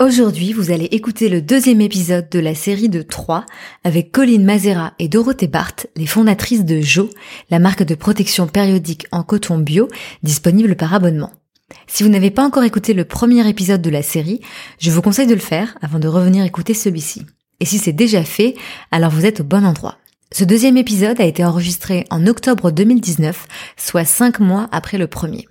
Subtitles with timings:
[0.00, 3.46] Aujourd'hui, vous allez écouter le deuxième épisode de la série de 3
[3.84, 7.10] avec Colline Mazera et Dorothée Barthes, les fondatrices de Jo,
[7.48, 9.86] la marque de protection périodique en coton bio
[10.24, 11.30] disponible par abonnement.
[11.86, 14.40] Si vous n'avez pas encore écouté le premier épisode de la série,
[14.80, 17.22] je vous conseille de le faire avant de revenir écouter celui-ci.
[17.60, 18.56] Et si c'est déjà fait,
[18.90, 19.98] alors vous êtes au bon endroit.
[20.32, 25.46] Ce deuxième épisode a été enregistré en octobre 2019, soit 5 mois après le premier.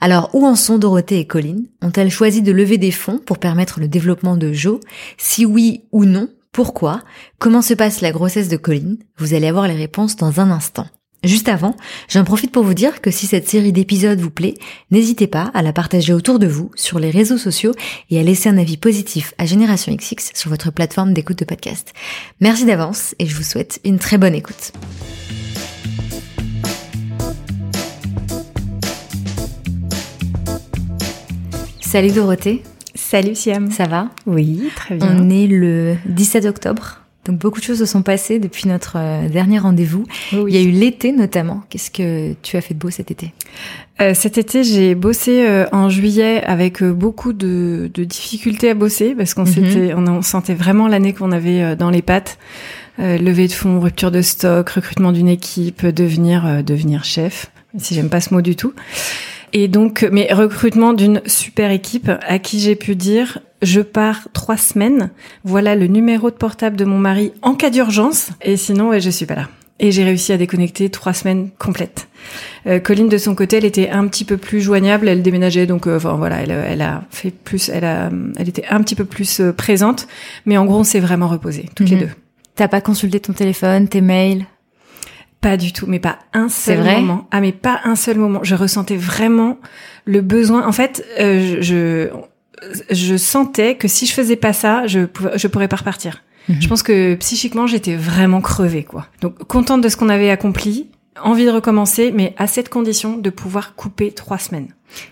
[0.00, 1.66] Alors, où en sont Dorothée et Colline?
[1.82, 4.80] Ont-elles choisi de lever des fonds pour permettre le développement de Jo?
[5.16, 7.02] Si oui ou non, pourquoi?
[7.38, 8.98] Comment se passe la grossesse de Colline?
[9.16, 10.86] Vous allez avoir les réponses dans un instant.
[11.24, 11.76] Juste avant,
[12.08, 14.54] j'en profite pour vous dire que si cette série d'épisodes vous plaît,
[14.92, 17.72] n'hésitez pas à la partager autour de vous sur les réseaux sociaux
[18.10, 21.92] et à laisser un avis positif à Génération XX sur votre plateforme d'écoute de podcast.
[22.40, 24.72] Merci d'avance et je vous souhaite une très bonne écoute.
[31.90, 32.62] Salut Dorothée.
[32.94, 33.70] Salut Siam.
[33.70, 34.10] Ça va?
[34.26, 35.16] Oui, très bien.
[35.18, 36.98] On est le 17 octobre.
[37.24, 40.04] Donc beaucoup de choses se sont passées depuis notre euh, dernier rendez-vous.
[40.34, 40.44] Oui.
[40.52, 41.62] Il y a eu l'été notamment.
[41.70, 43.32] Qu'est-ce que tu as fait de beau cet été?
[44.02, 48.74] Euh, Cet été, j'ai bossé euh, en juillet avec euh, beaucoup de, de, difficultés à
[48.74, 49.46] bosser parce qu'on Mhm.
[49.46, 52.38] s'était, on, on sentait vraiment l'année qu'on avait dans les pattes.
[53.00, 57.48] Levée de fonds, rupture de stock, recrutement d'une équipe, devenir devenir chef.
[57.78, 58.72] Si j'aime pas ce mot du tout.
[59.52, 64.56] Et donc, mais recrutement d'une super équipe à qui j'ai pu dire, je pars trois
[64.56, 65.10] semaines.
[65.44, 68.30] Voilà le numéro de portable de mon mari en cas d'urgence.
[68.42, 69.48] Et sinon, ouais, je suis pas là.
[69.80, 72.08] Et j'ai réussi à déconnecter trois semaines complètes.
[72.66, 75.06] Euh, Colline de son côté, elle était un petit peu plus joignable.
[75.08, 78.64] Elle déménageait, donc euh, enfin voilà, elle, elle a fait plus, elle a, elle était
[78.70, 80.08] un petit peu plus euh, présente.
[80.46, 81.98] Mais en gros, on s'est vraiment reposé toutes Mhm.
[81.98, 82.10] les deux.
[82.56, 84.46] T'as pas consulté ton téléphone, tes mails?
[85.40, 87.28] Pas du tout, mais pas un seul vrai moment.
[87.30, 88.40] Ah, mais pas un seul moment.
[88.42, 89.58] Je ressentais vraiment
[90.04, 90.66] le besoin.
[90.66, 92.08] En fait, euh, je,
[92.90, 96.24] je sentais que si je faisais pas ça, je pouvais, je pourrais pas repartir.
[96.48, 96.60] Mhm.
[96.60, 99.06] Je pense que psychiquement, j'étais vraiment crevée, quoi.
[99.20, 100.88] Donc, contente de ce qu'on avait accompli,
[101.22, 104.68] envie de recommencer, mais à cette condition de pouvoir couper trois semaines.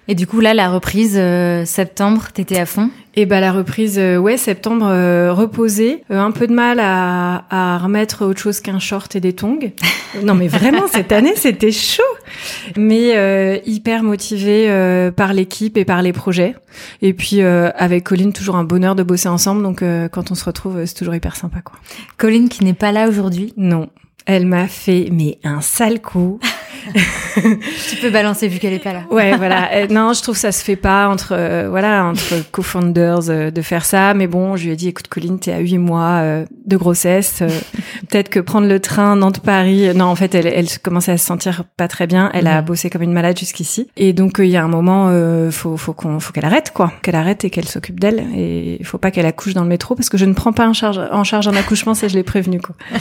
[0.08, 2.90] Et du coup là, la reprise euh, septembre, t'étais à fond?
[3.14, 7.44] Et bah la reprise, euh, ouais, septembre, euh, reposée, euh, un peu de mal à,
[7.50, 9.72] à remettre autre chose qu'un short et des tongs.
[10.22, 12.02] non mais vraiment, cette année, c'était chaud.
[12.76, 16.54] Mais euh, hyper motivée euh, par l'équipe et par les projets.
[17.02, 19.62] Et puis euh, avec Colline, toujours un bonheur de bosser ensemble.
[19.62, 21.78] Donc euh, quand on se retrouve, c'est toujours hyper sympa, quoi.
[22.16, 23.52] Colline qui n'est pas là aujourd'hui?
[23.56, 23.88] Non,
[24.26, 26.38] elle m'a fait mais un sale coup.
[27.90, 29.02] Tu peux balancer vu qu'elle est pas là.
[29.10, 29.70] Ouais, voilà.
[29.72, 33.50] Euh, non, je trouve que ça se fait pas entre euh, voilà entre co-founders euh,
[33.50, 34.14] de faire ça.
[34.14, 36.22] Mais bon, je lui ai dit, écoute, Colline, t'es à huit mois
[36.64, 37.42] de grossesse.
[38.08, 39.94] Peut-être que prendre le train Nantes-Paris.
[39.94, 42.30] Non, en fait, elle, elle commençait à se sentir pas très bien.
[42.34, 42.66] Elle a Mhm.
[42.66, 43.88] bossé comme une malade jusqu'ici.
[43.96, 45.10] Et donc, il y a un moment,
[45.50, 48.24] faut faut qu'on faut qu'elle arrête quoi, qu'elle arrête et qu'elle s'occupe d'elle.
[48.36, 50.66] Et il faut pas qu'elle accouche dans le métro parce que je ne prends pas
[50.68, 52.74] en charge en charge un accouchement, ça je l'ai prévenu quoi.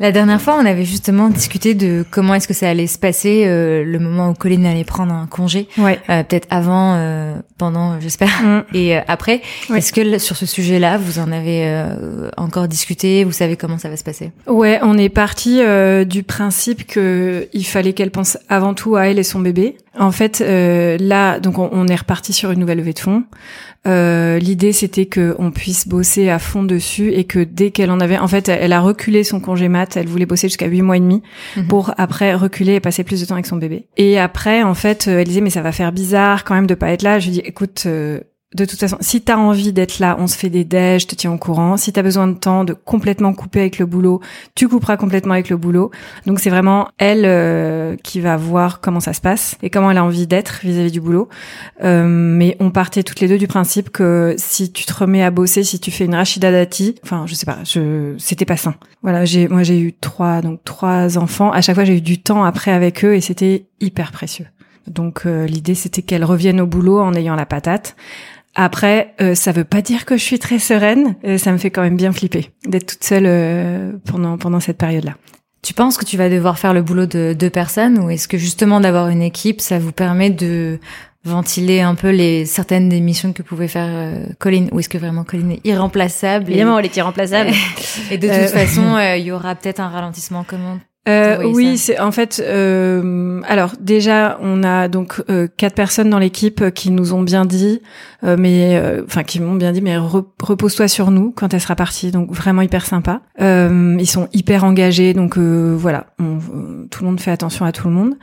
[0.00, 3.44] La dernière fois, on avait justement discuté de comment est-ce que ça allait se passer
[3.46, 5.98] euh, le moment où Colline allait prendre un congé, Ouais.
[6.10, 8.62] euh, peut-être avant, euh, pendant, j'espère, Mm.
[8.74, 9.42] et euh, après.
[9.70, 9.78] Ouais.
[9.78, 13.22] Est-ce que sur ce sujet-là, vous en avez euh, encore discuté?
[13.24, 14.32] Vous savez comment ça va se passer?
[14.48, 19.06] Ouais, on est parti euh, du principe que il fallait qu'elle pense avant tout à
[19.08, 19.76] elle et son bébé.
[19.98, 23.24] En fait, euh, là, donc on, on est reparti sur une nouvelle levée de fonds.
[23.86, 28.00] Euh, L'idée, c'était que on puisse bosser à fond dessus et que dès qu'elle en
[28.00, 29.96] avait, en fait, elle a reculé son congé mat.
[29.96, 31.22] Elle voulait bosser jusqu'à huit mois et demi
[31.56, 31.66] Mhm.
[31.66, 33.86] pour après reculer et passer plus de temps avec son bébé.
[33.96, 36.74] Et après, en fait, euh, elle disait mais ça va faire bizarre quand même de
[36.74, 37.18] pas être là.
[37.18, 37.82] Je lui dis écoute.
[37.86, 38.20] euh,
[38.54, 41.14] de toute façon, si t'as envie d'être là, on se fait des déj, je te
[41.14, 41.76] tiens au courant.
[41.76, 44.20] Si t'as besoin de temps de complètement couper avec le boulot,
[44.54, 45.90] tu couperas complètement avec le boulot.
[46.26, 49.98] Donc c'est vraiment elle euh, qui va voir comment ça se passe et comment elle
[49.98, 51.28] a envie d'être vis-à-vis du boulot.
[51.82, 55.30] Euh, mais on partait toutes les deux du principe que si tu te remets à
[55.30, 58.74] bosser, si tu fais une Rachida Dati, enfin je sais pas, je c'était pas sain.
[59.02, 61.50] Voilà, j'ai moi j'ai eu trois donc trois enfants.
[61.52, 64.46] À chaque fois j'ai eu du temps après avec eux et c'était hyper précieux.
[64.88, 67.96] Donc euh, l'idée c'était qu'elle revienne au boulot en ayant la patate.
[68.54, 71.16] Après, euh, ça veut pas dire que je suis très sereine.
[71.24, 74.78] Euh, ça me fait quand même bien flipper d'être toute seule euh, pendant pendant cette
[74.78, 75.16] période-là.
[75.62, 78.36] Tu penses que tu vas devoir faire le boulot de deux personnes ou est-ce que
[78.36, 80.80] justement d'avoir une équipe, ça vous permet de
[81.24, 84.98] ventiler un peu les certaines des missions que pouvait faire euh, Colline ou est-ce que
[84.98, 87.50] vraiment Colline est irremplaçable Évidemment, elle est irremplaçable.
[88.10, 90.78] et de toute euh, façon, euh, il y aura peut-être un ralentissement comment
[91.08, 92.40] euh, oui, c'est en fait.
[92.44, 97.44] Euh, alors déjà, on a donc euh, quatre personnes dans l'équipe qui nous ont bien
[97.44, 97.80] dit,
[98.22, 102.12] mais enfin qui m'ont bien dit, mais repose-toi sur nous quand elle sera partie.
[102.12, 103.20] Donc vraiment hyper sympa.
[103.40, 108.14] ils sont hyper engagés, donc voilà, tout le monde fait attention à tout le monde.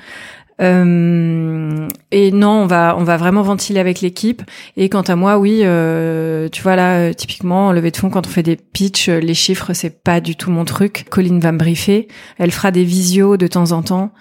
[0.61, 4.41] Euh, et non, on va on va vraiment ventiler avec l'équipe.
[4.77, 8.09] Et quant à moi, oui, euh, tu vois là, euh, typiquement en levée de fond,
[8.09, 11.05] quand on fait des pitchs, les chiffres c'est pas du tout mon truc.
[11.09, 12.07] Colline va me briefer.
[12.37, 14.11] Elle fera des visios de temps en temps.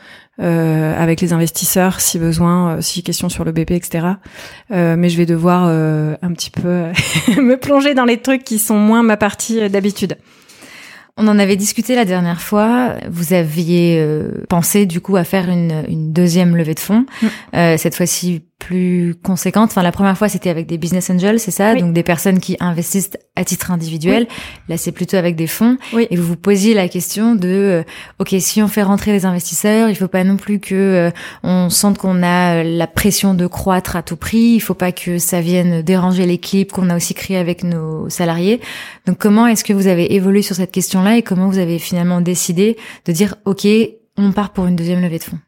[0.41, 4.07] Euh, avec les investisseurs si besoin, si question sur le BP, etc.
[4.71, 6.85] Euh, mais je vais devoir un petit peu
[7.41, 10.17] me plonger dans les trucs qui sont moins ma partie d'habitude.
[11.19, 12.95] On en avait discuté la dernière fois.
[13.11, 14.03] Vous aviez
[14.49, 17.27] pensé du coup à faire une, une deuxième levée de fonds, mm.
[17.55, 19.71] euh, cette fois-ci plus conséquente.
[19.71, 22.57] Enfin, la première fois, c'était avec des business angels, c'est ça Donc des personnes qui
[22.61, 24.27] investissent à titre individuel.
[24.69, 25.79] Là, c'est plutôt avec des fonds.
[26.11, 27.83] Et vous vous posiez la question de, euh,
[28.19, 31.11] ok, si on fait rentrer les investisseurs, il faut pas non plus que euh,
[31.45, 34.55] on sente qu'on a la pression de croître à tout prix.
[34.55, 38.61] Il faut pas que ça vienne déranger l'équipe qu'on a aussi créé avec nos salariés.
[39.07, 42.21] Donc, comment est-ce que vous avez évolué sur cette question-là et comment vous avez finalement
[42.21, 42.77] décidé
[43.07, 43.67] de dire, ok,
[44.17, 45.39] on part pour une deuxième levée de fonds?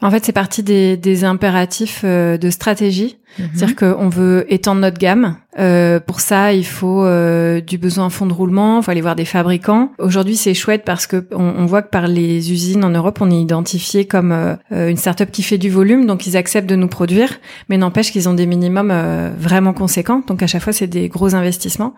[0.00, 3.18] En fait, c'est parti des, des impératifs euh, de stratégie.
[3.38, 3.48] Mhm.
[3.54, 5.36] C'est-à-dire qu'on veut étendre notre gamme.
[5.58, 8.78] Euh, pour ça, il faut euh, du besoin en fond de roulement.
[8.78, 9.92] Il faut aller voir des fabricants.
[9.98, 13.30] Aujourd'hui, c'est chouette parce que on, on, voit que par les usines en Europe, on
[13.30, 16.86] est identifié comme euh, une start-up qui fait du volume, donc ils acceptent de nous
[16.86, 20.22] produire, mais n'empêche qu'ils ont des minimums euh, vraiment conséquents.
[20.26, 21.94] Donc à chaque fois, c'est des gros investissements.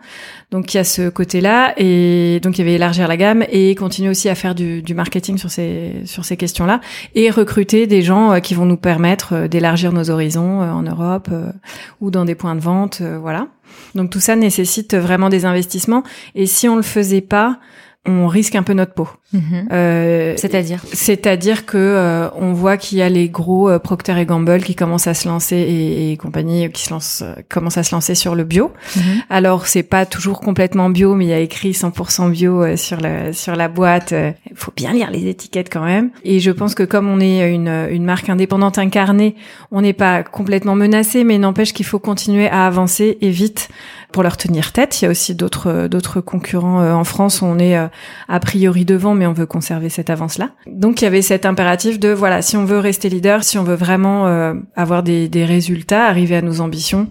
[0.49, 3.75] Donc il y a ce côté-là, et donc il y avait élargir la gamme et
[3.75, 6.81] continuer aussi à faire du, du marketing sur ces sur ces questions-là
[7.13, 11.51] et recruter des gens qui vont nous permettre d'élargir nos horizons en Europe euh,
[11.99, 13.47] ou dans des points de vente, euh, voilà.
[13.95, 16.03] Donc tout ça nécessite vraiment des investissements.
[16.33, 17.59] Et si on le faisait pas,
[18.05, 19.09] on risque un peu notre peau.
[19.33, 19.67] Mhm.
[19.71, 24.25] Euh, c'est-à-dire C'est-à-dire que euh, on voit qu'il y a les gros euh, Procter et
[24.25, 27.83] Gamble qui commencent à se lancer et, et compagnie qui se lancent, euh, commencent à
[27.83, 28.71] se lancer sur le bio.
[28.95, 29.03] Mhm.
[29.29, 33.31] Alors c'est pas toujours complètement bio, mais il y a écrit 100% bio sur la
[33.31, 34.11] sur la boîte.
[34.11, 36.09] Il faut bien lire les étiquettes quand même.
[36.23, 39.35] Et je pense que comme on est une une marque indépendante incarnée,
[39.71, 43.69] on n'est pas complètement menacé, mais n'empêche qu'il faut continuer à avancer et vite
[44.11, 45.01] pour leur tenir tête.
[45.01, 47.41] Il y a aussi d'autres d'autres concurrents en France.
[47.41, 50.51] On est a priori devant mais on veut conserver cette avance-là.
[50.67, 53.63] Donc il y avait cet impératif de voilà, si on veut rester leader, si on
[53.63, 57.07] veut vraiment euh, avoir des, des, résultats, arriver à nos ambitions,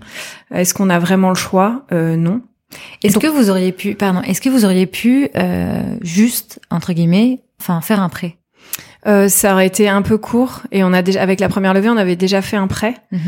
[0.54, 1.84] est-ce qu'on a vraiment le choix?
[1.92, 2.42] Euh, Non.
[3.02, 7.40] Est-ce que vous auriez pu, pardon, est-ce que vous auriez pu euh, juste entre guillemets,
[7.60, 8.36] enfin faire un prêt?
[9.06, 11.88] Euh, ça aurait été un peu court et on a déjà avec la première levée
[11.88, 13.20] on avait déjà fait un prêt mhm.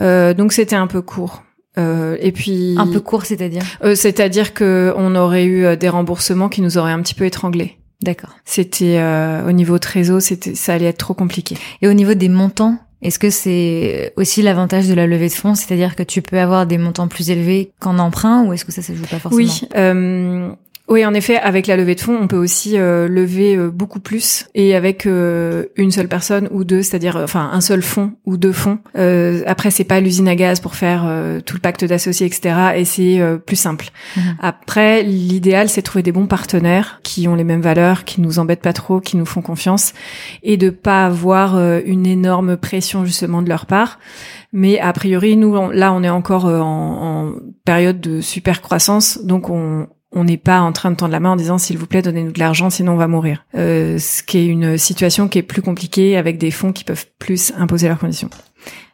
[0.00, 1.42] euh, donc c'était un peu court
[1.76, 3.62] euh, et puis un peu court c'est-à-dire?
[3.84, 7.76] Euh, c'est-à-dire que on aurait eu des remboursements qui nous auraient un petit peu étranglés
[8.02, 8.30] D'accord.
[8.44, 11.56] C'était euh, au niveau trésor, c'était ça allait être trop compliqué.
[11.82, 15.54] Et au niveau des montants, est-ce que c'est aussi l'avantage de la levée de fonds,
[15.54, 18.82] c'est-à-dire que tu peux avoir des montants plus élevés qu'en emprunt, ou est-ce que ça
[18.82, 19.42] se joue pas forcément?
[19.42, 19.68] Oui.
[19.76, 20.50] Euh,
[20.90, 24.00] oui, en effet, avec la levée de fonds, on peut aussi euh, lever euh, beaucoup
[24.00, 28.36] plus et avec euh, une seule personne ou deux, c'est-à-dire enfin un seul fonds ou
[28.36, 28.80] deux fonds.
[29.46, 31.02] après, c'est pas l'usine à gaz pour faire
[31.46, 32.72] tout le pacte d'associés, etc.
[32.74, 33.90] Et c'est plus simple.
[34.16, 34.36] Mhm.
[34.40, 38.40] Après, l'idéal, c'est de trouver des bons partenaires qui ont les mêmes valeurs, qui nous
[38.40, 39.92] embêtent pas trop, qui nous font confiance
[40.42, 44.00] et de pas avoir une énorme pression justement de leur part.
[44.52, 47.32] Mais a priori, nous, là, on est encore en, en
[47.64, 51.30] période de super croissance, donc on on n'est pas en train de tendre la main
[51.30, 53.44] en disant s'il vous plaît donnez-nous de l'argent sinon on va mourir.
[53.54, 57.06] Euh, ce qui est une situation qui est plus compliquée avec des fonds qui peuvent
[57.18, 58.30] plus imposer leurs conditions.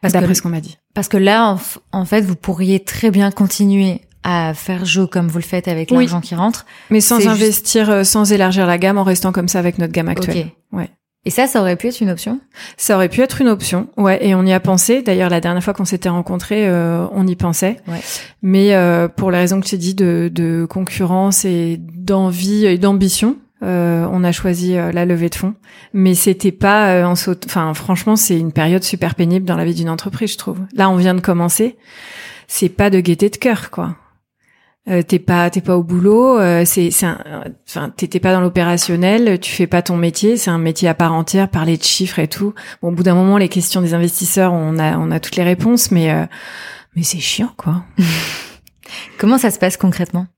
[0.03, 0.79] D'après ce qu'on m'a dit.
[0.95, 1.59] Parce que là,
[1.93, 5.91] en, fait, vous pourriez très bien continuer à faire jeu comme vous le faites avec
[5.91, 9.59] l'argent qui rentre, mais sans investir, euh, sans élargir la gamme, en restant comme ça
[9.59, 10.51] avec notre gamme actuelle.
[10.73, 10.91] Ouais.
[11.27, 12.39] Et ça, ça aurait pu être une option?
[12.77, 14.25] Ça aurait pu être une option, ouais.
[14.25, 15.03] Et on y a pensé.
[15.03, 17.79] D'ailleurs, la dernière fois qu'on s'était rencontrés, euh, on y pensait.
[17.89, 18.01] Ouais.
[18.43, 23.39] Mais euh, pour les raisons que tu dit de, de concurrence et d'envie et d'ambition,
[23.65, 25.55] euh, on a choisi euh, la levée de fonds.
[25.93, 27.35] Mais c'était pas euh, en saut.
[27.45, 30.61] Enfin, franchement, c'est une période super pénible dans la vie d'une entreprise, je trouve.
[30.75, 31.77] Là, on vient de commencer.
[32.47, 33.97] C'est pas de gaieté de cœur, quoi.
[34.89, 36.91] Euh, t'es pas t'es pas au boulot euh, c'est
[37.69, 41.13] enfin t'étais pas dans l'opérationnel tu fais pas ton métier c'est un métier à part
[41.13, 42.55] entière parler de chiffres et tout.
[42.83, 45.91] Au bout d'un moment les questions des investisseurs on a on a toutes les réponses
[45.91, 46.25] mais euh,
[46.95, 47.83] mais c'est chiant quoi.
[49.19, 50.29] Comment ça se passe concrètement?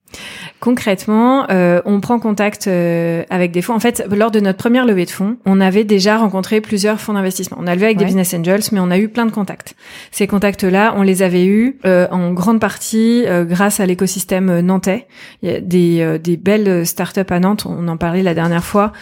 [0.61, 3.75] Concrètement, euh, on prend contact euh, avec des fonds.
[3.75, 7.13] En fait, lors de notre première levée de fonds, on avait déjà rencontré plusieurs fonds
[7.13, 7.59] d'investissement.
[7.61, 9.77] On a levé avec des business angels, mais on a eu plein de contacts.
[10.11, 14.63] Ces contacts-là, on les avait eus euh, en grande partie euh, grâce à l'écosystème euh,
[14.63, 15.07] nantais.
[15.43, 18.65] Il y a des, euh, des belles startups à Nantes, on en parlait la dernière
[18.65, 18.93] fois.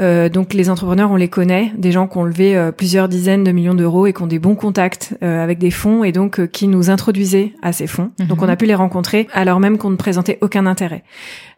[0.00, 3.44] Euh, donc les entrepreneurs, on les connaît, des gens qui ont levé euh, plusieurs dizaines
[3.44, 6.40] de millions d'euros et qui ont des bons contacts euh, avec des fonds et donc
[6.40, 8.10] euh, qui nous introduisaient à ces fonds.
[8.20, 8.26] Mhm.
[8.26, 11.02] Donc on a pu les rencontrer alors même qu'on ne présentait aucun intérêt.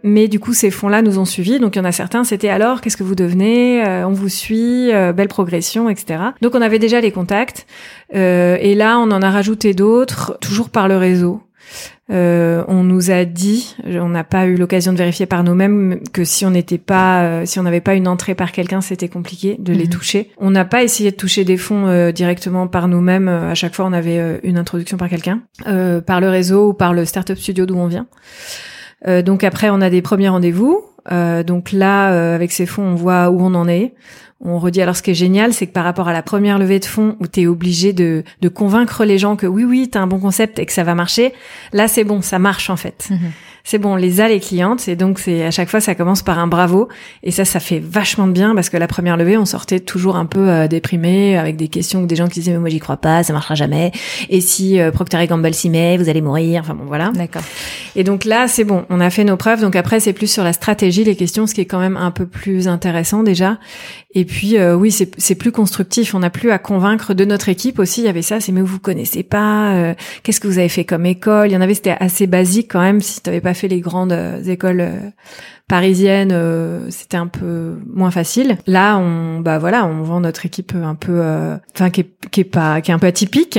[0.03, 1.61] Mais du coup, ces fonds-là nous ont suivis.
[1.61, 4.29] Donc il y en a certains, c'était alors, qu'est-ce que vous devenez Euh, On vous
[4.29, 6.21] suit, euh, belle progression, etc.
[6.41, 7.67] Donc on avait déjà les contacts.
[8.15, 11.41] Euh, et là, on en a rajouté d'autres, toujours par le réseau.
[12.13, 16.25] Euh, on nous a dit, on n'a pas eu l'occasion de vérifier par nous-mêmes que
[16.25, 19.57] si on n'était pas, euh, si on n'avait pas une entrée par quelqu'un, c'était compliqué
[19.59, 19.91] de les Mhm.
[19.91, 20.31] toucher.
[20.39, 23.29] On n'a pas essayé de toucher des fonds euh, directement par nous-mêmes.
[23.29, 26.73] Euh, À chaque fois, on avait une introduction par quelqu'un, euh, par le réseau ou
[26.75, 28.07] par le startup studio d'où on vient.
[29.09, 30.83] Euh, donc après, on a des premiers rendez-vous.
[31.11, 33.95] Euh, donc là, euh, avec ces fonds, on voit où on en est.
[34.45, 36.81] On redit alors ce qui est génial, c'est que par rapport à la première levée
[36.81, 39.97] de fonds où tu es obligé de, de convaincre les gens que oui, oui, tu
[39.97, 41.33] as un bon concept et que ça va marcher,
[41.73, 43.07] là c'est bon, ça marche en fait.
[43.09, 43.19] Mhm.
[43.63, 46.23] C'est bon, on les a les clientes et donc c'est à chaque fois ça commence
[46.23, 46.89] par un bravo
[47.23, 50.17] et ça ça fait vachement de bien parce que la première levée on sortait toujours
[50.17, 52.81] un peu euh, déprimé avec des questions ou des gens qui disaient mais moi j'y
[52.81, 53.93] crois pas, ça marchera jamais
[54.29, 57.13] et si euh, Procter Gamble s'y met, vous allez mourir, enfin bon voilà.
[57.15, 57.43] D'accord.
[57.95, 59.61] Et donc là, c'est bon, on a fait nos preuves.
[59.61, 62.11] Donc après, c'est plus sur la stratégie, les questions, ce qui est quand même un
[62.11, 63.59] peu plus intéressant déjà.
[64.15, 66.15] Et puis euh, oui, c'est plus constructif.
[66.15, 68.03] On n'a plus à convaincre de notre équipe aussi.
[68.03, 69.75] Il y avait ça, c'est mais vous connaissez pas.
[69.75, 71.49] euh, Qu'est-ce que vous avez fait comme école?
[71.49, 73.01] Il y en avait, c'était assez basique quand même.
[73.01, 75.11] Si t'avais pas fait les grandes euh, écoles euh,
[75.69, 78.59] parisiennes, euh, c'était un peu moins facile.
[78.67, 82.41] Là, on bah voilà, on vend notre équipe un peu, euh, enfin qui est, qui
[82.41, 83.59] est pas, qui est un peu atypique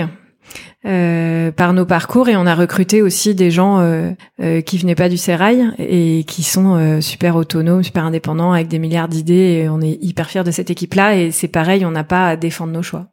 [0.85, 4.11] euh, par nos parcours et on a recruté aussi des gens euh,
[4.41, 8.67] euh, qui venaient pas du sérail et qui sont euh, super autonomes, super indépendants avec
[8.67, 11.91] des milliards d'idées et on est hyper fiers de cette équipe-là et c'est pareil, on
[11.91, 13.07] n'a pas à défendre nos choix.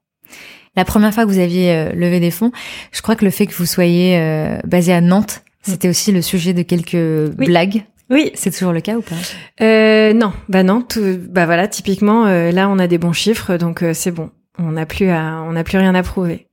[0.77, 2.53] La première fois que vous aviez euh, levé des fonds,
[2.93, 6.23] je crois que le fait que vous soyez euh, basé à Nantes, c'était aussi le
[6.23, 7.47] sujet de quelques Oui.
[7.47, 7.85] blagues.
[8.09, 8.33] Oui.
[8.35, 9.15] C'est toujours le cas ou pas?
[9.61, 13.57] Euh, non, bah non, tout- bah voilà, typiquement euh, là on a des bons chiffres
[13.57, 14.31] donc euh, c'est bon.
[14.59, 16.47] On n'a plus à, on n'a plus rien à prouver.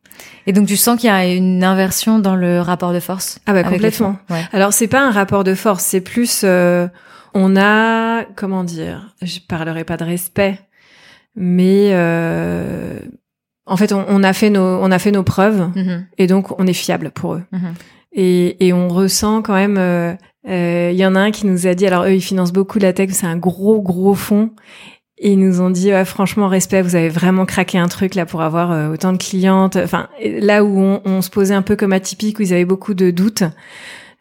[0.45, 3.53] Et donc tu sens qu'il y a une inversion dans le rapport de force Ah
[3.53, 4.17] bah complètement.
[4.29, 4.43] Ouais.
[4.53, 6.87] Alors c'est pas un rapport de force, c'est plus euh,
[7.33, 10.59] on a comment dire, je parlerai pas de respect,
[11.35, 12.99] mais euh,
[13.65, 16.57] en fait on, on a fait nos on a fait nos preuves Mhm, et donc
[16.59, 17.73] on est fiable pour eux mhm.
[18.13, 19.77] et, et on ressent quand même.
[19.77, 20.13] euh,
[20.47, 22.79] euh, Il y en a un qui nous a dit alors eux ils financent beaucoup
[22.79, 24.51] la tech, c'est un gros gros fonds.
[25.19, 28.41] Ils nous ont dit ouais, franchement respect, vous avez vraiment craqué un truc là pour
[28.41, 29.75] avoir euh, autant de clientes.
[29.75, 33.09] Enfin là où on, se posait un peu comme atypique où ils avaient beaucoup de
[33.09, 33.43] doutes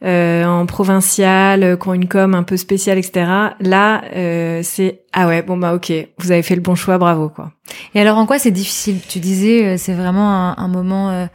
[0.04, 3.26] euh, en provincial, euh, qui ont une com un peu spéciale, etc.
[3.60, 7.28] Là euh, c'est ah ouais bon bah ok, vous avez fait le bon choix, bravo
[7.28, 7.52] quoi.
[7.94, 8.98] Et alors en quoi c'est difficile?
[9.06, 11.28] Tu disais euh, c'est vraiment un, un moment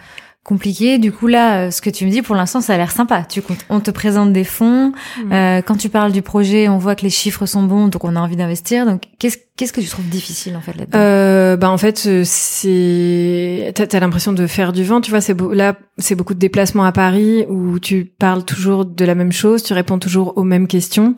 [0.51, 0.98] compliqué.
[0.98, 3.24] Du coup là, euh, ce que tu me dis pour l'instant, ça a l'air sympa.
[3.24, 4.91] Tu comptes- on te présente des fonds.
[4.91, 5.31] Mm.
[5.31, 8.17] Euh, quand tu parles du projet, on voit que les chiffres sont bons, donc on
[8.17, 8.86] a envie d'investir.
[8.86, 11.00] Donc qu'est-ce qu'est-ce que tu trouves difficile en fait là-dedans?
[11.00, 15.22] Euh, bah en fait euh, c'est t'as, t'as l'impression de faire du vent tu vois
[15.22, 15.53] c'est beau...
[15.53, 19.62] là c'est beaucoup de déplacements à Paris où tu parles toujours de la même chose
[19.62, 21.15] tu réponds toujours aux mêmes questions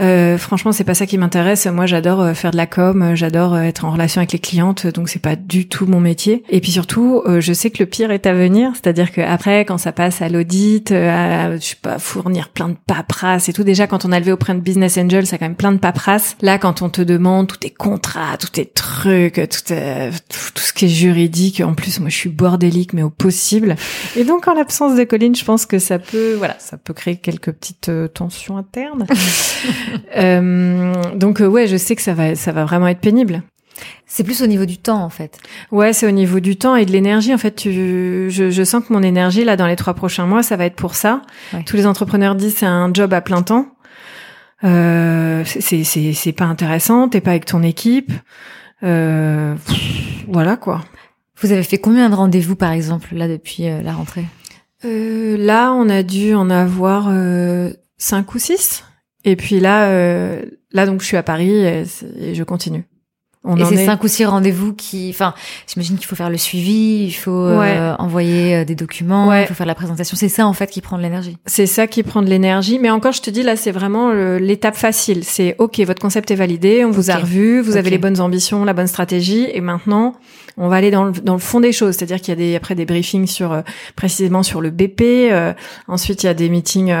[0.00, 1.66] euh, franchement c'est pas ça qui m'intéresse.
[1.66, 4.38] Moi j'adore euh, faire de la com euh, j'adore euh, être en relation avec les
[4.38, 6.42] clientes donc c'est pas du tout mon métier.
[6.48, 9.78] Et puis surtout je sais que le pire est à venir c'est-à-dire que après quand
[9.78, 13.86] ça passe à l'audit à, je sais pas fournir plein de paperasses et tout déjà
[13.86, 16.36] quand on a levé auprès de business angel ça a quand même plein de paperasses
[16.40, 20.62] là quand on te demande tous tes contrats tous tes trucs tout, euh, tout, tout
[20.62, 23.76] ce qui est juridique en plus moi je suis bordélique mais au possible.
[24.16, 27.16] Et donc en l'absence de Colline je pense que ça peut voilà ça peut créer
[27.16, 29.06] quelques petites tensions internes
[30.16, 33.42] euh, donc euh, ouais je sais que ça va ça va vraiment être pénible
[34.06, 35.38] C'est plus au niveau du temps en fait.
[35.70, 37.32] Ouais, c'est au niveau du temps et de l'énergie.
[37.32, 37.72] En fait, tu,
[38.30, 40.76] je, je sens que mon énergie là dans les trois prochains mois, ça va être
[40.76, 41.22] pour ça.
[41.52, 41.62] Ouais.
[41.64, 43.66] Tous les entrepreneurs disent c'est un job à plein temps.
[44.64, 47.08] Euh, c'est c'est c'est pas intéressant.
[47.08, 48.12] T'es pas avec ton équipe.
[48.82, 50.82] Euh, pff, voilà quoi.
[51.40, 54.26] Vous avez fait combien de rendez-vous par exemple là depuis euh, la rentrée?
[54.84, 58.84] Euh, là, on a dû en avoir euh, cinq ou six.
[59.24, 61.84] Et puis là, euh, là donc je suis à Paris et,
[62.34, 62.84] je continue.
[63.42, 65.32] On et c'est est- cinq ou six rendez-vous qui, enfin,
[65.66, 69.44] j'imagine qu'il faut faire le suivi, il faut euh, envoyer euh, des documents, Ouais.
[69.44, 70.14] il faut faire la présentation.
[70.14, 71.38] C'est ça en fait qui prend de l'énergie.
[71.46, 72.78] C'est ça qui prend de l'énergie.
[72.78, 75.24] Mais encore, je te dis, là, c'est vraiment l'étape facile.
[75.24, 78.64] C'est OK, votre concept est validé, on vous a revu, vous avez les bonnes ambitions,
[78.66, 80.14] la bonne stratégie, et maintenant,
[80.58, 81.94] on va aller dans le, dans le fond des choses.
[81.96, 83.62] C'est-à-dire qu'il y a des, après des briefings sur, euh,
[83.96, 85.32] précisément sur le BP.
[85.88, 86.92] ensuite, il y a des meetings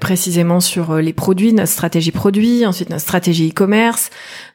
[0.00, 2.66] précisément sur les produits, notre stratégie produit.
[2.66, 4.10] Ensuite, notre stratégie e-commerce.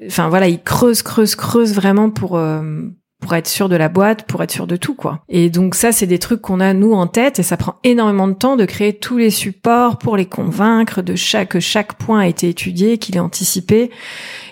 [0.05, 2.37] Enfin, voilà, ils creusent, creusent, creusent vraiment pour...
[2.37, 2.81] euh,
[3.21, 5.23] pour être sûr de la boîte, pour être sûr de tout, quoi.
[5.29, 8.27] Et donc ça, c'est des trucs qu'on a nous en tête, et ça prend énormément
[8.27, 12.19] de temps de créer tous les supports pour les convaincre de chaque que chaque point
[12.19, 13.89] a été étudié, qu'il est anticipé.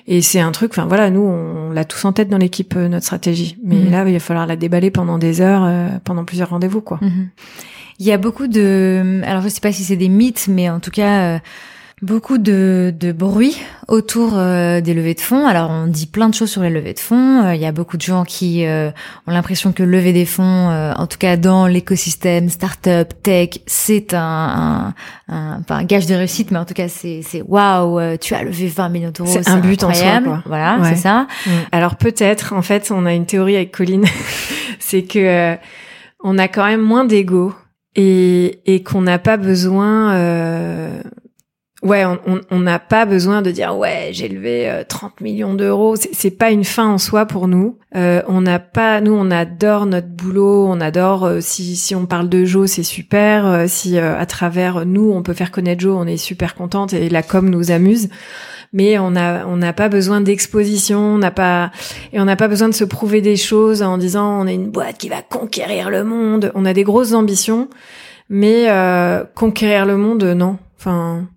[0.07, 2.87] Et c'est un truc, enfin voilà, nous on l'a tous en tête dans l'équipe euh,
[2.87, 3.91] notre stratégie, mais Mhm.
[3.91, 6.97] là il va falloir la déballer pendant des heures, euh, pendant plusieurs rendez-vous, quoi.
[7.01, 7.29] Mhm.
[7.99, 10.79] Il y a beaucoup de, alors je sais pas si c'est des mythes, mais en
[10.79, 11.39] tout cas euh,
[12.03, 13.57] beaucoup de, de bruit
[13.87, 15.47] autour euh, des levées de fonds.
[15.47, 17.43] Alors on dit plein de choses sur les levées de fonds.
[17.45, 18.89] Euh, Il y a beaucoup de gens qui euh,
[19.25, 24.13] ont l'impression que lever des fonds, euh, en tout cas dans l'écosystème startup tech, c'est
[24.13, 24.93] un,
[25.29, 28.17] un, un, pas un gage de réussite, mais en tout cas c'est c'est waouh, euh,
[28.19, 30.43] tu as levé 20 millions d'euros, C'est un but en soi, quoi.
[30.45, 30.89] Voilà, Ouais.
[30.89, 31.27] c'est ça.
[31.71, 34.05] Alors peut-être, en fait, on a une théorie avec Colline,
[34.79, 35.55] c'est que euh,
[36.23, 37.53] on a quand même moins d'ego
[37.95, 40.13] et, et qu'on n'a pas besoin.
[41.83, 42.05] Euh, Ouais,
[42.49, 45.95] on- n'a pas besoin de dire ouais j'ai levé euh, 30 millions d'euros.
[45.95, 47.77] C'est- C'est pas une fin en soi pour nous.
[47.95, 52.05] Euh, on n'a pas, nous on adore notre boulot, on adore euh, si si on
[52.05, 53.45] parle de Joe c'est super.
[53.45, 56.93] euh, si euh, à travers nous on peut faire connaître Joe, on est super contente
[56.93, 58.09] et la com nous amuse.
[58.75, 61.69] Mais on a on n'a pas besoin d'exposition, on n'a pas
[62.13, 64.71] et on n'a pas besoin de se prouver des choses en disant on est une
[64.71, 66.51] boîte qui va conquérir le monde.
[66.55, 67.67] On a des grosses ambitions,
[68.29, 70.57] mais euh, conquérir le monde non.
[70.79, 71.27] Enfin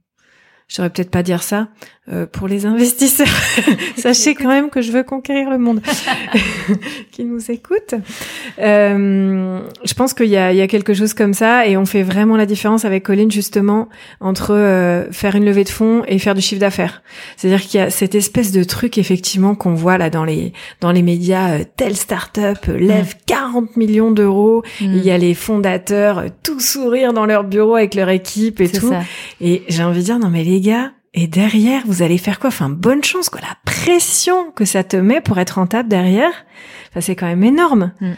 [0.69, 1.69] je saurais peut-être pas dire ça
[2.09, 3.27] euh, pour les investisseurs.
[3.97, 5.81] Sachez quand même que je veux conquérir le monde.
[7.17, 7.95] qui nous écoutent.
[8.59, 11.87] Euh, je pense qu'il y a, il y a quelque chose comme ça et on
[11.87, 13.89] fait vraiment la différence avec Colline justement
[14.21, 17.03] entre euh, faire une levée de fonds et faire du chiffre d'affaires.
[17.39, 20.93] C'est-à-dire qu'il y a cette espèce de truc effectivement qu'on voit là dans les dans
[20.93, 21.53] les médias.
[21.53, 24.63] euh, telle start-up euh, lève 40 millions d'euros.
[24.83, 28.91] Il y a les fondateurs tout sourire dans leur bureau avec leur équipe et tout.
[28.91, 29.01] ça.
[29.41, 32.49] Et j'ai envie de dire, non mais les gars, et derrière, vous allez faire quoi?
[32.49, 33.41] Enfin, bonne chance, quoi.
[33.41, 36.33] La pression que ça te met pour être rentable derrière,
[36.91, 37.93] enfin, c'est quand même énorme.
[38.01, 38.13] Mm.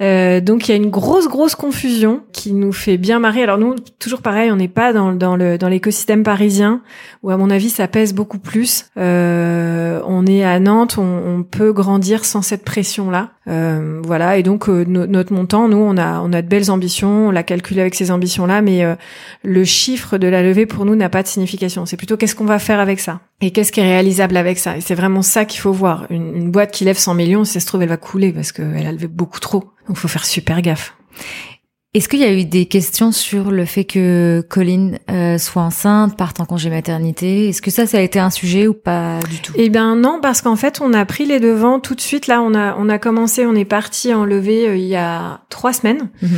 [0.00, 3.44] Euh, donc il y a une grosse grosse confusion qui nous fait bien marrer.
[3.44, 6.82] Alors nous toujours pareil, on n'est pas dans, dans le dans l'écosystème parisien
[7.22, 8.86] où à mon avis ça pèse beaucoup plus.
[8.96, 13.30] Euh, on est à Nantes, on, on peut grandir sans cette pression là.
[13.46, 16.70] Euh, voilà et donc euh, no- notre montant, nous on a on a de belles
[16.70, 18.94] ambitions, on l'a calculé avec ces ambitions là, mais euh,
[19.42, 21.84] le chiffre de la levée pour nous n'a pas de signification.
[21.84, 24.78] C'est plutôt qu'est-ce qu'on va faire avec ça et qu'est-ce qui est réalisable avec ça.
[24.78, 26.06] Et c'est vraiment ça qu'il faut voir.
[26.08, 28.50] Une, une boîte qui lève 100 millions, si ça se trouve elle va couler parce
[28.50, 29.64] qu'elle a levé beaucoup trop.
[29.88, 30.96] Donc faut faire super gaffe.
[31.94, 36.16] Est-ce qu'il y a eu des questions sur le fait que Colline euh, soit enceinte,
[36.16, 37.48] parte en congé maternité?
[37.50, 39.52] Est-ce que ça, ça a été un sujet ou pas du tout?
[39.54, 42.26] Eh ben non, parce qu'en fait, on a pris les devants tout de suite.
[42.26, 45.42] Là, on a on a commencé, on est parti en levée euh, il y a
[45.50, 46.30] trois semaines, Mhm.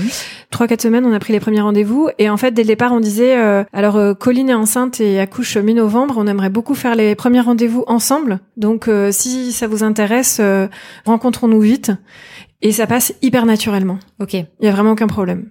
[0.50, 1.06] trois quatre semaines.
[1.06, 3.64] On a pris les premiers rendez-vous et en fait, dès le départ, on disait euh,
[3.72, 6.16] alors euh, Colline est enceinte et accouche mi-novembre.
[6.18, 8.40] On aimerait beaucoup faire les premiers rendez-vous ensemble.
[8.58, 10.68] Donc, euh, si ça vous intéresse, euh,
[11.06, 11.92] rencontrons-nous vite.
[12.66, 13.98] Et ça passe hyper naturellement.
[14.20, 14.34] Ok.
[14.34, 15.50] Il y a vraiment aucun problème.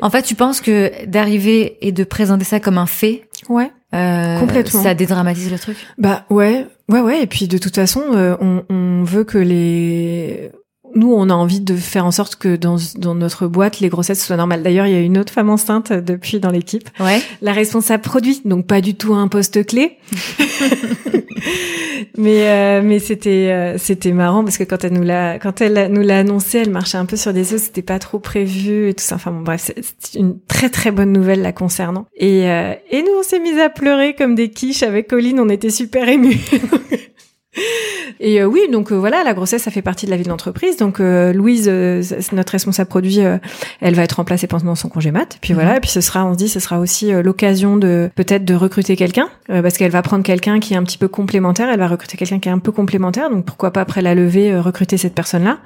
[0.00, 3.70] En fait, tu penses que d'arriver et de présenter ça comme un fait, Ouais.
[3.94, 4.82] euh, Complètement.
[4.82, 5.76] ça dédramatise le truc?
[5.98, 7.22] Bah ouais, ouais, ouais.
[7.22, 10.52] Et puis de toute façon, euh, on, on veut que les
[10.96, 14.24] nous, on a envie de faire en sorte que dans, dans notre boîte, les grossesses
[14.24, 14.62] soient normales.
[14.62, 17.20] D'ailleurs, il y a une autre femme enceinte euh, depuis dans l'équipe, Ouais.
[17.42, 19.98] la responsable produit, donc pas du tout un poste clé.
[22.18, 25.92] mais euh, mais c'était euh, c'était marrant parce que quand elle nous l'a quand elle
[25.92, 28.94] nous l'a annoncé, elle marchait un peu sur des œufs, c'était pas trop prévu et
[28.94, 29.16] tout ça.
[29.16, 32.06] Enfin bon, bref, c'est c'est une très très bonne nouvelle la concernant.
[32.16, 35.48] Et euh, et nous, on s'est mis à pleurer comme des quiches avec Colline, on
[35.48, 36.38] était super émus.
[38.20, 40.28] Et euh, oui, donc euh, voilà, la grossesse, ça fait partie de la vie de
[40.28, 40.76] l'entreprise.
[40.76, 43.38] Donc euh, Louise, euh, notre responsable produit, euh,
[43.80, 45.38] elle va être remplacée pendant son congé mat.
[45.40, 45.76] Puis voilà, Mhm.
[45.76, 48.54] et puis ce sera, on se dit, ce sera aussi euh, l'occasion de peut-être de
[48.54, 51.68] recruter quelqu'un, euh, parce qu'elle va prendre quelqu'un qui est un petit peu complémentaire.
[51.70, 53.30] Elle va recruter quelqu'un qui est un peu complémentaire.
[53.30, 55.58] Donc pourquoi pas après la levée euh, recruter cette personne-là.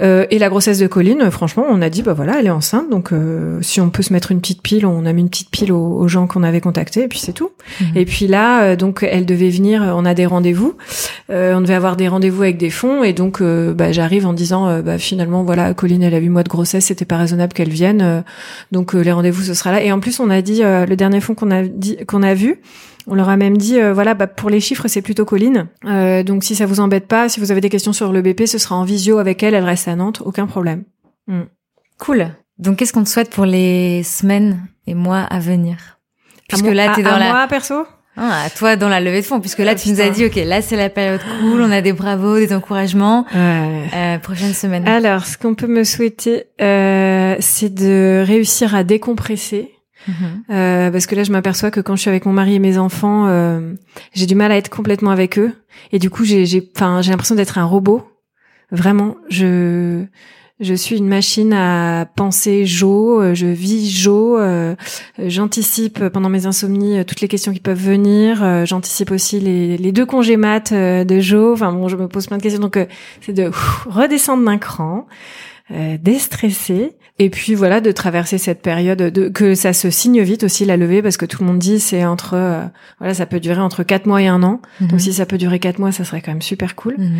[0.00, 2.90] Euh, et la grossesse de Colline, franchement, on a dit bah voilà, elle est enceinte,
[2.90, 5.50] donc euh, si on peut se mettre une petite pile, on a mis une petite
[5.50, 7.50] pile aux, aux gens qu'on avait contactés, et puis c'est tout.
[7.80, 7.86] Mhm.
[7.94, 10.74] Et puis là, euh, donc elle devait venir, on a des rendez-vous.
[11.28, 14.98] On devait avoir des rendez-vous avec des fonds et donc bah, j'arrive en disant bah,
[14.98, 18.24] finalement voilà Colline elle a 8 mois de grossesse c'était pas raisonnable qu'elle vienne
[18.72, 21.34] donc les rendez-vous ce sera là et en plus on a dit le dernier fonds
[21.34, 22.60] qu'on a dit qu'on a vu
[23.06, 25.66] on leur a même dit, voilà, bah, pour les chiffres, c'est plutôt Colline.
[26.24, 28.58] donc, si ça vous embête pas, si vous avez des questions sur le BP, ce
[28.58, 29.54] sera en visio avec elle.
[29.54, 30.84] Elle reste à Nantes, aucun problème.
[31.26, 31.42] Mm.
[31.98, 32.28] Cool.
[32.58, 35.98] Donc, qu'est-ce qu'on te souhaite pour les semaines et mois à venir?
[36.48, 37.28] Puisque là, t'es dans à la...
[37.30, 37.86] moi, perso?
[38.16, 40.36] Ah, à toi dans la levée de fonds, puisque là, tu nous as dit, ok,
[40.36, 43.26] là, c'est la période cool, on a des bravos, des encouragements.
[43.34, 44.86] Euh, prochaine semaine.
[44.86, 49.72] Alors, ce qu'on peut me souhaiter, euh, c'est de réussir à décompresser.
[50.06, 50.14] Mhm.
[50.50, 52.78] Euh, parce que là, je m'aperçois que quand je suis avec mon mari et mes
[52.78, 53.74] enfants, euh,
[54.12, 55.52] j'ai du mal à être complètement avec eux,
[55.92, 58.06] et du coup, j'ai, j'ai, enfin, j'ai l'impression d'être un robot.
[58.70, 60.04] Vraiment, je,
[60.60, 64.76] je suis une machine à penser Jo, euh, je vis Jo, euh,
[65.18, 70.06] j'anticipe pendant mes insomnies euh, toutes les questions qui peuvent venir, j'anticipe aussi les, deux
[70.06, 72.78] congés maths de Jo, enfin bon, je me pose plein de questions, donc
[73.20, 73.50] c'est de
[73.86, 75.06] redescendre d'un cran,
[75.70, 80.64] déstresser, et puis voilà, de traverser cette période, de, que ça se signe vite aussi
[80.64, 82.64] la levée, parce que tout le monde dit c'est entre, euh,
[82.98, 84.60] voilà, ça peut durer entre quatre mois et un an.
[84.80, 84.88] Mhm.
[84.88, 86.96] Donc si ça peut durer quatre mois, ça serait quand même super cool.
[86.98, 87.12] Mhm.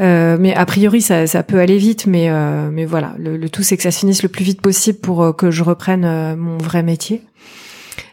[0.00, 3.50] Euh, mais a priori, ça, ça peut aller vite, mais euh, mais voilà, le, le
[3.50, 6.56] tout c'est que ça se finisse le plus vite possible pour que je reprenne mon
[6.56, 7.22] vrai métier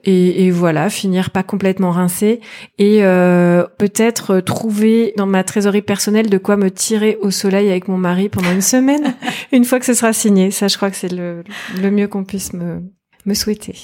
[0.06, 2.40] et, et, voilà, finir pas complètement rincé
[2.78, 7.88] et euh, peut-être trouver dans ma trésorerie personnelle de quoi me tirer au soleil avec
[7.88, 9.16] mon mari pendant une semaine,
[9.52, 10.52] une fois que ce sera signé.
[10.52, 11.44] Ça, je crois que c'est le,
[11.82, 12.82] le mieux qu'on puisse me,
[13.26, 13.76] me souhaiter.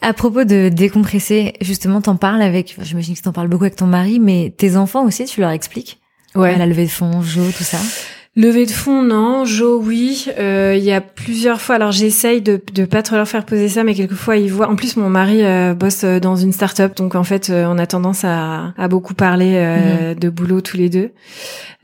[0.00, 3.86] À propos de décompresser, justement, t'en parles avec, j'imagine que t'en parles beaucoup avec ton
[3.86, 6.00] mari, mais tes enfants aussi, tu leur expliques?
[6.34, 6.54] Ouais.
[6.54, 7.78] À la levée de fond, Jo, tout ça?
[8.38, 9.44] Levée de fonds, non.
[9.44, 10.26] Jo, oui.
[10.38, 11.74] Euh, il y a plusieurs fois.
[11.74, 14.68] Alors, j'essaye de de pas trop leur faire poser ça, mais quelquefois ils voient.
[14.68, 17.86] En plus, mon mari euh, bosse euh, dans une start-up, donc en fait, on a
[17.88, 20.14] tendance à, à beaucoup parler mhm.
[20.14, 21.10] de boulot tous les deux.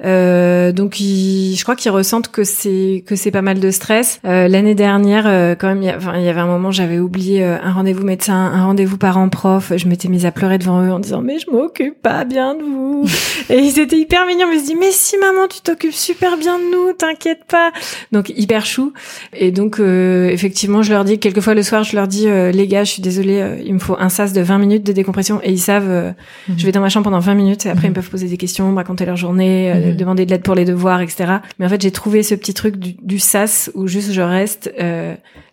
[0.05, 4.21] Donc, je crois qu'ils ressentent que c'est que c'est pas mal de stress.
[4.25, 8.35] L'année dernière, quand même, il y, y avait un moment, j'avais oublié un rendez-vous médecin,
[8.35, 9.73] un rendez-vous parent-prof.
[9.77, 12.63] Je m'étais mise à pleurer devant eux en disant mais je m'occupe pas bien de
[12.63, 13.07] vous.
[13.51, 14.47] Et ils étaient hyper mignons.
[14.51, 17.73] Mais je dis mais si maman, tu t'occupes super bien de nous, t'inquiète pas.
[18.13, 18.93] Donc hyper chou.
[19.33, 22.67] Et donc euh, effectivement, je leur dis quelquefois le soir, je leur dis euh, les
[22.67, 25.41] gars, je suis désolée, euh, il me faut un sas de 20 minutes de décompression
[25.43, 26.15] et ils savent
[26.49, 26.55] mhm.
[26.57, 27.95] je vais dans ma chambre pendant 20 minutes et après ils mhm.
[27.95, 29.99] peuvent poser des questions, me raconter leur journée, mhm.
[29.99, 31.37] demander de l'aide pour les devoirs, etc.
[31.59, 34.73] Mais en fait, j'ai trouvé ce petit truc du, du sas où juste je reste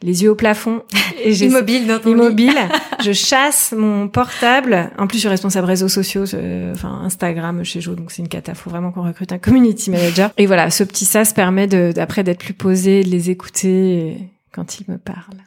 [0.04, 0.84] les yeux au plafond
[1.24, 2.58] et immobile dans ton immobile.
[3.04, 4.92] je chasse mon portable.
[4.98, 6.24] En plus, je suis responsable réseaux sociaux,
[6.72, 8.54] enfin Instagram chez Jo, donc c'est une cata.
[8.54, 10.32] Faut vraiment qu'on recrute un community manager.
[10.38, 14.18] Et voilà, ce petit sas permet d'après d'être plus posé, de les écouter
[14.54, 15.44] quand ils me parlent.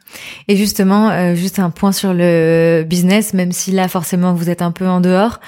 [0.47, 4.61] Et justement, euh, juste un point sur le business, même si là forcément vous êtes
[4.61, 5.39] un peu en dehors.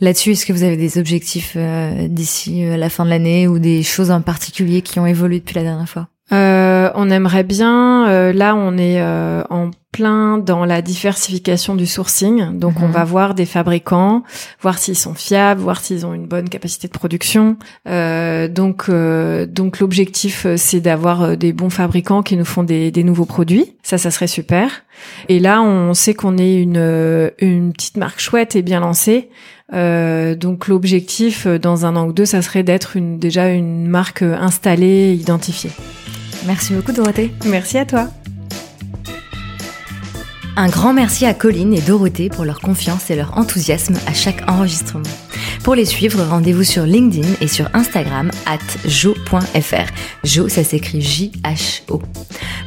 [0.00, 3.58] Là-dessus, est-ce que vous avez des objectifs euh, d'ici euh, la fin de l'année ou
[3.58, 6.08] des choses en particulier qui ont évolué depuis la dernière fois?
[6.32, 6.65] Euh,
[6.96, 8.08] on aimerait bien.
[8.08, 12.58] Euh, là, on est euh, en plein dans la diversification du sourcing.
[12.58, 12.92] Donc, on mhm.
[12.92, 14.24] va voir des fabricants,
[14.60, 17.56] voir s'ils sont fiables, voir s'ils ont une bonne capacité de production.
[17.86, 23.74] donc, donc l'objectif, c'est d'avoir des bons fabricants qui nous font des, des, nouveaux produits.
[23.82, 24.70] Ça, ça serait super.
[25.30, 29.30] Et là, on sait qu'on est une une petite marque chouette et bien lancée.
[29.72, 35.14] donc l'objectif dans un an ou deux, ça serait d'être une, déjà une marque installée,
[35.14, 35.70] identifiée.
[36.46, 37.32] Merci beaucoup Dorothée.
[37.44, 38.08] Merci à toi.
[40.58, 44.48] Un grand merci à Colline et Dorothée pour leur confiance et leur enthousiasme à chaque
[44.48, 45.04] enregistrement.
[45.62, 49.92] Pour les suivre, rendez-vous sur LinkedIn et sur Instagram at jo.fr.
[50.24, 52.00] Jo, ça s'écrit J-H-O.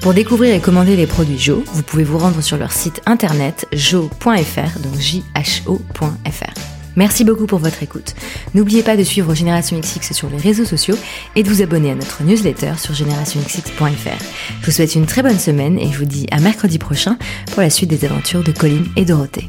[0.01, 3.65] Pour découvrir et commander les produits Jo, vous pouvez vous rendre sur leur site internet
[3.73, 6.78] jo.fr, donc J-H-O.fr.
[6.99, 8.13] Merci beaucoup pour votre écoute.
[8.53, 10.97] N'oubliez pas de suivre Génération XX sur les réseaux sociaux
[11.37, 14.23] et de vous abonner à notre newsletter sur générationxx.fr.
[14.59, 17.17] Je vous souhaite une très bonne semaine et je vous dis à mercredi prochain
[17.53, 19.47] pour la suite des aventures de Colline et Dorothée.